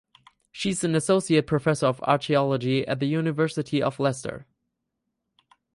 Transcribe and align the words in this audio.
She 0.51 0.71
is 0.71 0.83
an 0.83 0.95
Associate 0.95 1.45
Professor 1.45 1.85
of 1.85 2.01
Archaeology 2.01 2.87
at 2.87 2.99
the 2.99 3.05
University 3.05 3.83
of 3.83 3.99
Leicester. 3.99 4.47